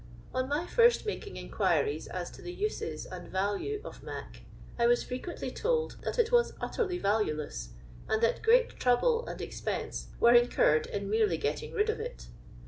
[0.33, 4.41] On my first making inquines as to the uses and value of" mac,"
[4.79, 7.69] I was frequently told that it was utterly valueless,
[8.09, 12.29] and that great trouble and ex pense were incurred in merely getting rid of it.